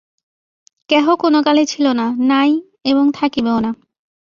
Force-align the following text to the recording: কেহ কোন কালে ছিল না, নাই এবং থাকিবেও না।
কেহ 0.89 1.05
কোন 1.15 1.35
কালে 1.41 1.63
ছিল 1.65 1.85
না, 1.91 2.05
নাই 2.27 2.51
এবং 2.85 3.05
থাকিবেও 3.11 3.57
না। 3.59 3.71